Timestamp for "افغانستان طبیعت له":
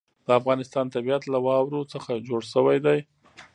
0.39-1.39